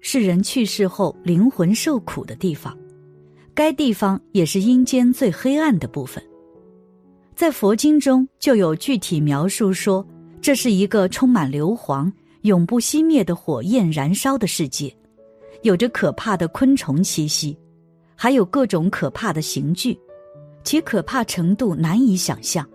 [0.00, 2.76] 是人去世后灵魂受苦的地方，
[3.54, 6.22] 该地方也是阴间最黑暗的部分。
[7.34, 10.06] 在佛经中就有具体描述说，
[10.40, 12.10] 这是一个充满硫磺、
[12.42, 14.94] 永不熄灭的火焰燃烧的世界，
[15.62, 17.56] 有着可怕的昆虫栖息，
[18.14, 19.98] 还有各种可怕的刑具，
[20.64, 22.66] 其可怕程度难以想象，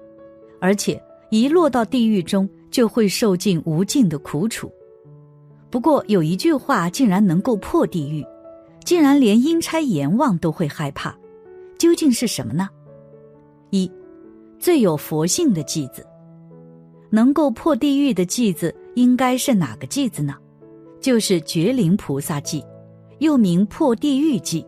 [0.60, 4.71] 而且一落到地狱中就会受尽无尽的苦楚。
[5.75, 8.25] 不过有一句话竟然能够破地狱，
[8.86, 11.14] 竟然连阴差阎王都会害怕，
[11.78, 12.70] 究竟是什么呢？
[13.71, 13.92] 一。
[14.57, 16.07] 最有佛性的偈子，
[17.10, 20.36] 能够破地狱的偈子应该是哪个偈子呢？
[21.01, 22.64] 就是觉灵菩萨偈，
[23.20, 24.65] 又名破地狱偈，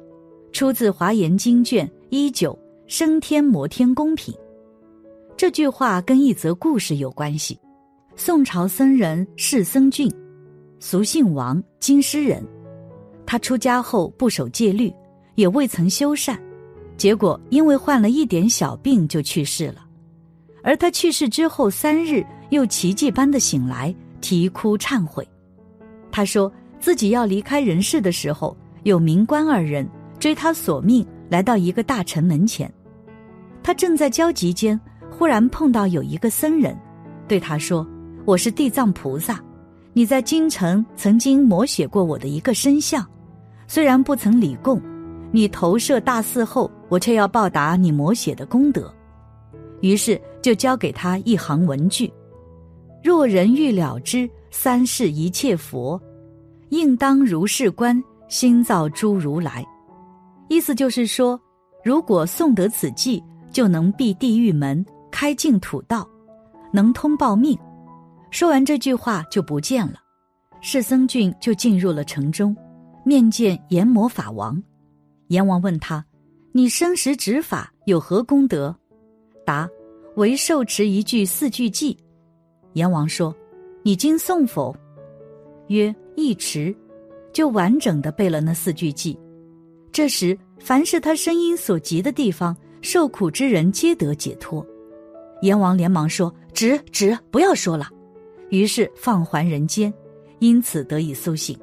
[0.52, 4.36] 出自《华严经》卷一九升天摩天宫品。
[5.38, 7.58] 这句话跟一则故事有关系。
[8.18, 10.14] 宋朝僧人释僧俊，
[10.80, 12.44] 俗姓王，京师人。
[13.26, 14.94] 他出家后不守戒律，
[15.36, 16.40] 也未曾修善。
[16.96, 19.86] 结果因为患了一点小病就去世了，
[20.64, 25.28] 而他去世之后三日又奇迹般的醒来，啼哭忏悔。
[26.12, 29.88] 他说自己要离开人世的时候，有民官二人
[30.20, 32.72] 追他索命，来到一个大臣门前。
[33.62, 34.80] 他正在焦急间，
[35.12, 36.76] 忽然碰到有一个僧人，
[37.28, 37.86] 对他说
[38.26, 39.44] ：“我是地藏菩萨，
[39.98, 43.04] 你在京城曾经摹写过我的一个身像，
[43.66, 44.80] 虽然不曾礼供。”
[45.34, 48.94] 你投射大寺后，我却要报答你摹写的功德，
[49.82, 52.14] 于是就交给他一行文句：
[53.04, 56.00] 若人欲了知三世一切佛，
[56.70, 59.66] 应当如是观心造诸如来。
[60.48, 61.42] 意思就是说，
[61.84, 63.20] 如果诵得此偈，
[63.52, 66.08] 就能闭地狱门，开净土道，
[66.72, 67.58] 能通报命。
[68.30, 69.96] 说完这句话就不见了，
[70.62, 72.56] 释僧俊就进入了城中，
[73.06, 74.62] 面见阎魔法王。
[75.28, 76.06] 阎王问他
[76.52, 78.76] ：“你生时执法有何功德？”
[79.46, 79.68] 答
[80.16, 81.96] ：“为受持一句四句偈。”
[82.74, 83.36] 阎王说
[83.84, 84.76] ：“你今诵否？”
[85.68, 86.76] 曰：“一持。”
[87.34, 89.16] 就完整的背了那四句偈。
[89.92, 94.66] 这时，凡是他声音所及的地方，受苦之人皆得解脱。
[95.42, 97.90] 阎王连忙说：“止止，不要说了。”
[98.50, 99.94] 于是放还人间，
[100.40, 101.58] 因此得以苏醒。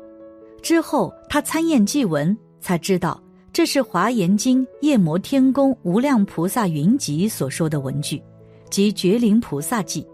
[0.62, 3.20] 之后，他参验祭文，才知道。
[3.52, 8.20] 这是《华严经·夜摩天宫无量菩萨云集》所说的文句，
[8.68, 10.04] 即觉灵菩萨记。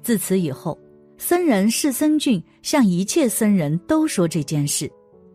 [0.00, 0.78] 自此以后，
[1.18, 4.88] 僧人释僧俊向一切僧人都说这件事，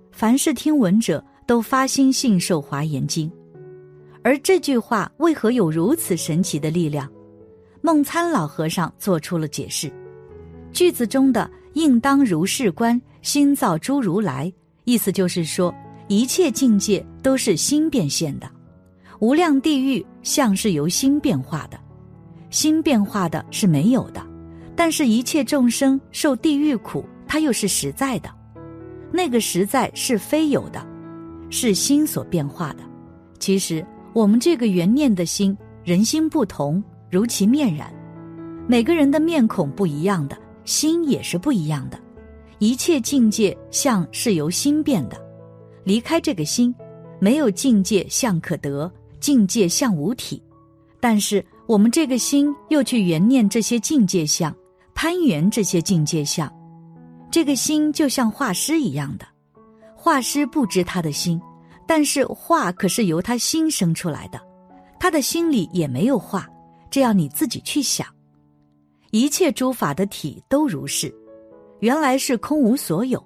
[0.09, 3.29] 凡是听闻者都发心信受《华严经》。
[4.23, 7.11] 而这句话为何有如此神奇的力量？
[7.81, 9.91] 孟参老和尚做出了解释：
[10.71, 14.51] 句子中的“应当如是观，心造诸如来”，
[14.85, 15.73] 意思就是说。
[16.07, 18.51] 一切境界都是心变现的，
[19.19, 21.79] 无量地狱像是由心变化的，
[22.49, 24.21] 心变化的是没有的，
[24.75, 28.29] 但是一切众生受地狱苦，它又是实在的，
[29.09, 30.85] 那个实在是非有的，
[31.49, 32.83] 是心所变化的。
[33.39, 37.89] 其实我们这个缘念的心，人心不同，如其面然，
[38.67, 41.99] 每个人的面孔不一样的心也是不一样的，
[42.59, 45.17] 一切境界相是由心变的。
[45.83, 46.73] 离开这个心，
[47.19, 50.41] 没有境界相可得，境界相无体。
[50.99, 54.55] 但是我们这个心又去缘念这些境界相，
[54.93, 56.51] 攀缘这些境界相，
[57.31, 59.25] 这个心就像画师一样的，
[59.95, 61.41] 画师不知他的心，
[61.87, 64.39] 但是画可是由他心生出来的，
[64.99, 66.47] 他的心里也没有画，
[66.91, 68.05] 这要你自己去想。
[69.11, 71.13] 一切诸法的体都如是，
[71.79, 73.23] 原来是空无所有，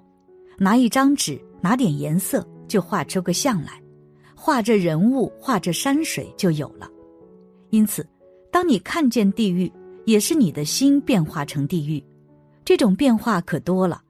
[0.58, 1.40] 拿一张纸。
[1.62, 3.82] 拿点颜色就画出个像来，
[4.36, 6.88] 画着人物，画着山水就有了。
[7.70, 8.06] 因此，
[8.52, 9.72] 当你看见地狱，
[10.04, 12.00] 也是你的心变化成地狱。
[12.64, 14.00] 这种变化可多了，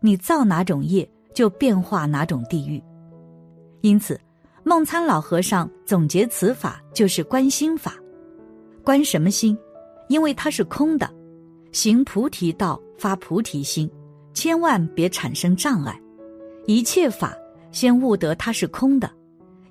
[0.00, 2.82] 你造哪种业，就变化哪种地狱。
[3.82, 4.18] 因此，
[4.64, 7.94] 梦参老和尚总结此法就是观心法。
[8.82, 9.58] 观什么心？
[10.08, 11.12] 因为它是空的，
[11.72, 13.90] 行菩提道，发菩提心，
[14.34, 15.98] 千万别产生障碍。
[16.66, 17.34] 一切法
[17.70, 19.10] 先悟得它是空的，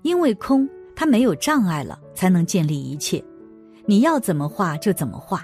[0.01, 3.23] 因为空它没有障碍了，才能建立一切。
[3.85, 5.43] 你要怎么画就怎么画，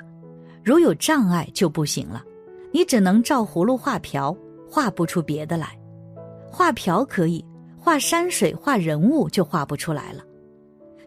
[0.63, 2.24] 如有障碍就不行了。
[2.71, 4.36] 你只能照葫芦画瓢，
[4.69, 5.80] 画不出别的来。
[6.51, 7.44] 画瓢可以，
[7.77, 10.24] 画山水、画人物就画不出来了。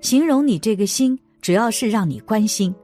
[0.01, 2.75] 形容你这个心，主要是让你关心。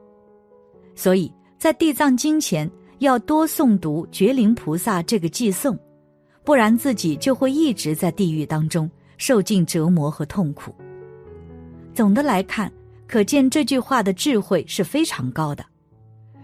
[0.95, 2.69] 所以在地藏经前
[2.99, 5.77] 要多诵读觉灵菩萨这个偈颂。
[6.43, 10.73] 不然自己就会一直在地狱当中受尽折磨和痛苦。
[11.93, 12.71] 总的来看，
[13.05, 15.65] 可见这句话的智慧是非常高的。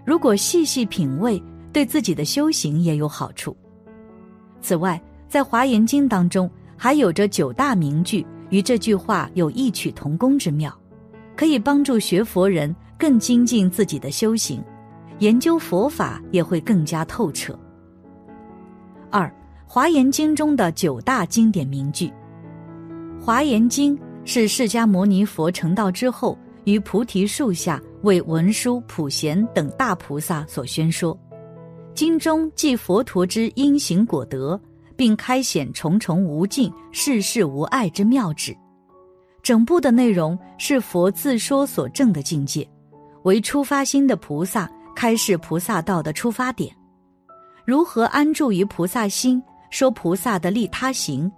[0.04, 3.56] 如果细细品味，对自己的修行也有好处。
[4.62, 10.78] 此外，在《华严经》当中还有着九大名句，与这句话有异曲同工之妙，
[11.38, 14.62] 可以帮助学佛人更精进自己的修行，
[15.24, 17.58] 研究佛法也会更加透彻。
[19.10, 19.26] 二，
[19.66, 22.08] 《华严经》中的九大经典名句，
[23.22, 31.18] 《华严经》是释迦牟尼佛成道之后，于菩提树下为文殊、普贤等大菩萨所宣说。
[31.96, 34.60] 经中记佛陀之因行果德，
[34.94, 38.54] 并开显重重无尽、世事无碍之妙旨。
[39.42, 42.68] 整部的内容是佛自说所证的境界，
[43.22, 46.76] 为出发心的菩萨开示菩萨道的出发点。
[47.66, 51.32] 如何安住于菩萨心，说菩萨的利他行；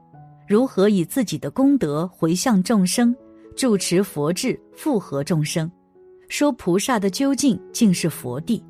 [0.47, 3.15] 如何以自己的功德回向众生，
[3.55, 5.71] 住持佛智，复合众生，
[6.27, 8.63] 说菩萨的究竟竟是佛地。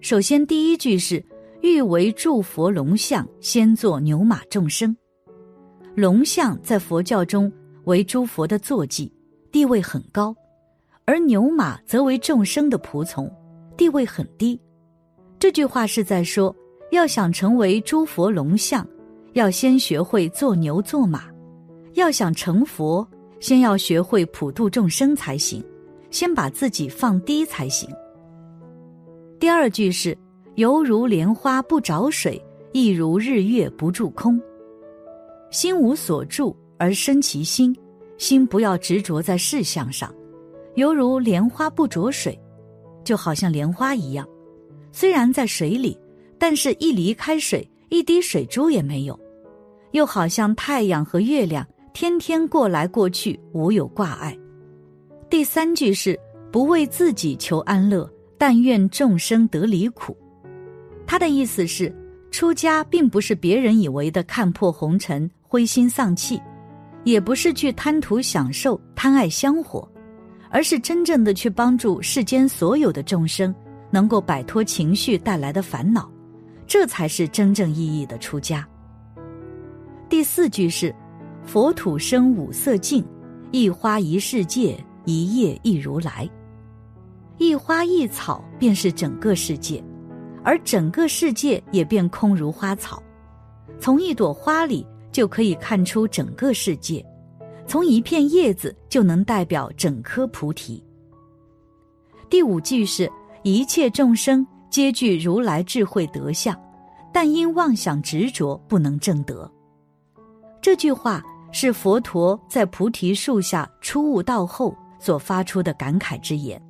[0.00, 1.24] 首先，第一句是
[1.62, 4.94] “欲为诸佛龙象，先作牛马众生”。
[5.94, 7.52] 龙象在佛教中
[7.84, 9.12] 为诸佛的坐骑，
[9.52, 10.34] 地位很高；
[11.04, 13.30] 而牛马则为众生的仆从，
[13.76, 14.58] 地位很低。
[15.38, 16.54] 这句话是在说，
[16.90, 18.86] 要想成为诸佛龙象，
[19.32, 21.20] 要先学会做牛做马；
[21.94, 23.06] 要想成佛，
[23.40, 25.62] 先要学会普度众生才行，
[26.10, 27.88] 先把自己放低才行。
[29.38, 30.16] 第二句是
[30.54, 32.42] “犹如莲花不着水，
[32.72, 34.40] 亦如日月不住空”。
[35.50, 37.76] 心无所住而生其心，
[38.16, 40.12] 心不要执着在事项上，
[40.76, 42.40] 犹如莲花不着水，
[43.04, 44.26] 就好像莲花一样，
[44.90, 45.96] 虽然在水里，
[46.38, 49.14] 但是一离开水，一滴水珠也没有；
[49.92, 54.36] 又好像太阳和月亮，天天过来过去，无有挂碍。
[55.28, 56.18] 第三句是
[56.50, 58.10] “不为自己求安乐”。
[58.36, 60.14] 但愿众生得离苦，
[61.06, 61.90] 他的意思是，
[62.32, 66.38] 出家并不是别人以为的看破红尘、灰心丧气，
[67.04, 69.88] 也不是去贪图享受、贪爱香火，
[70.50, 73.54] 而是真正的去帮助世间所有的众生，
[73.90, 76.10] 能够摆脱情绪带来的烦恼，
[76.66, 78.66] 这才是真正意义的出家。
[80.08, 80.94] 第四句是：
[81.44, 83.04] 佛土生五色境，
[83.50, 86.28] 一花一世界，一叶一如来。
[87.38, 89.82] 一花一草便是整个世界，
[90.44, 93.02] 而整个世界也便空如花草。
[93.80, 97.04] 从一朵花里就可以看出整个世界，
[97.66, 100.82] 从一片叶子就能代表整颗菩提。
[102.30, 103.10] 第五句是
[103.42, 106.58] 一切众生皆具如来智慧德相，
[107.12, 109.50] 但因妄想执着不能证得。
[110.60, 111.22] 这句话
[111.52, 116.60] 是佛陀在菩提树下初悟道后所发出的感慨之言。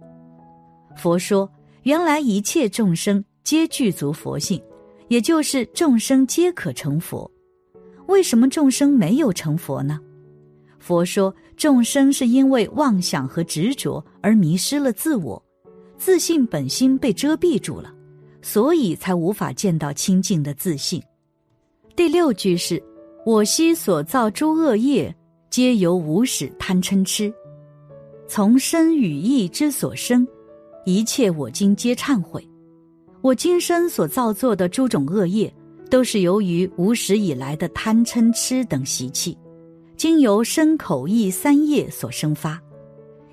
[0.96, 1.50] 佛说
[1.85, 4.62] ：“原来一切众生皆具足佛性，
[5.08, 7.31] 也就是众生皆可成佛。
[8.06, 9.99] 为什么众生没有成佛呢？
[10.85, 15.43] 佛说：众生是因为妄想和执着而迷失了自我，
[15.97, 17.91] 自信本心被遮蔽住了，
[18.43, 21.03] 所以才无法见到清净的自信。”
[21.97, 22.82] 第六句是
[23.25, 25.15] ：“我昔所造诸恶业，
[25.49, 27.32] 皆由无始贪嗔痴，
[28.29, 30.29] 从身语意之所生。”
[30.85, 32.47] 一切我今皆忏悔，
[33.23, 35.51] 我今生所造作的诸种恶业，
[35.89, 39.35] 都是由于无始以来的贪嗔痴等习气，
[39.96, 42.60] 经由身口意三业所生发，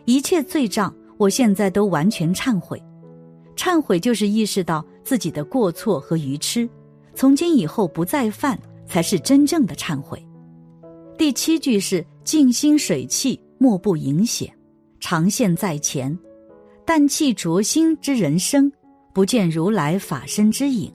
[0.06, 2.82] 一切罪障，我现在都完全忏悔。
[3.56, 6.70] 忏悔就是意识到自己的过错和愚痴，
[7.14, 10.24] 从今以后不再犯，才是真正的忏悔。
[11.18, 14.52] 第七句是静心水气，莫不盈显，
[15.00, 16.18] 常现在前。
[16.86, 18.72] 淡气浊心之人生，
[19.14, 20.92] 不见如来法身之影。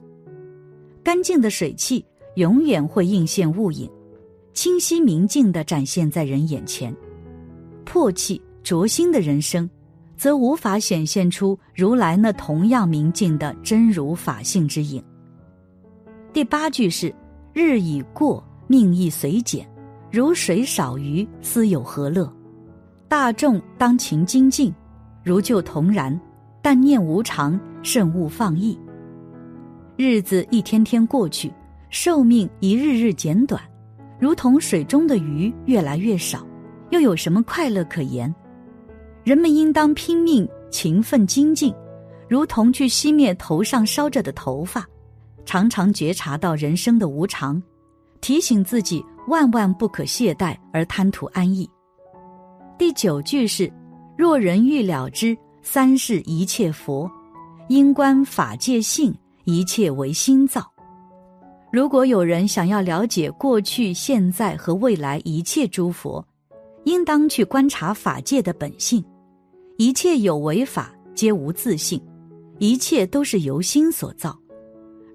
[1.03, 2.03] 干净的水汽
[2.35, 3.89] 永远会映现物影，
[4.57, 6.91] 清晰明净的展现在人眼前；
[7.85, 9.69] 破气浊心的人生，
[10.15, 14.99] 则无法显现出如来那同样明净的真如法性之影。
[16.33, 17.13] 第八句是：
[17.53, 19.63] 日已过，命亦随减，
[20.11, 22.27] 如水少鱼，斯有何乐？
[23.07, 24.73] 大众当勤精进。
[25.23, 26.19] 如旧同然，
[26.63, 28.75] 但念无常，慎勿放逸。
[29.97, 31.53] 日子一天天过去，
[31.91, 33.61] 寿命一日日减短，
[34.19, 36.45] 如同水中的鱼越来越少，
[36.89, 38.33] 又有什么快乐可言？
[39.23, 41.73] 人们应当拼命勤奋精进，
[42.27, 44.87] 如同去熄灭头上烧着的头发，
[45.45, 47.61] 常常觉察到人生的无常，
[48.21, 51.69] 提醒自己万万不可懈怠而贪图安逸。
[52.77, 53.71] 第九句是
[54.17, 57.09] ：“若人欲了之，三世一切佛，
[57.69, 60.71] 因观法界性，一切为心造。”
[61.71, 66.25] 如果有人想要了解过去、现在和未来一切诸佛，
[66.85, 69.03] 应当去观察法界的本性。
[69.77, 72.01] 一切有为法，皆无自性，
[72.57, 74.37] 一切都是由心所造。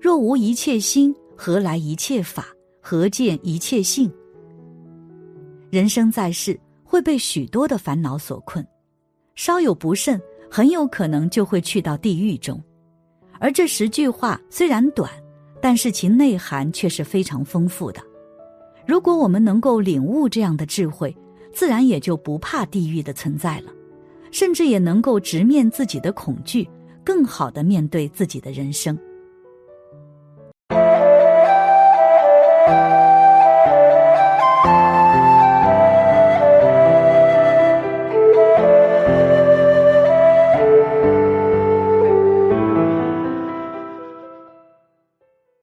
[0.01, 2.47] 若无一切心，何来一切法？
[2.81, 4.13] 何见一切性？
[5.71, 8.65] 人生在世，会被许多的烦恼所困，
[9.37, 12.63] 稍有不慎，很有可能就会去到地狱中。
[13.41, 15.11] 而这十句话虽然短。
[15.63, 18.03] 但是其内涵却是非常丰富的。
[18.85, 21.17] 如果我们能够领悟这样的智慧，
[21.53, 23.73] 自然也就不怕地狱的存在了，
[24.33, 26.69] 甚至也能够直面自己的恐惧，
[27.05, 28.99] 更好的面对自己的人生。